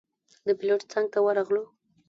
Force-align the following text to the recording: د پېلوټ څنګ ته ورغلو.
د 0.47 0.49
پېلوټ 0.59 0.81
څنګ 0.91 1.05
ته 1.13 1.19
ورغلو. 1.25 1.63